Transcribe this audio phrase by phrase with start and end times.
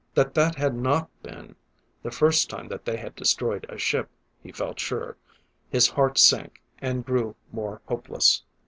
[0.15, 1.55] That that had not been
[2.01, 4.09] the first time that they had destroyed a ship,
[4.41, 5.15] he felt sure;
[5.69, 8.41] his heart sank, and grew more hopeless.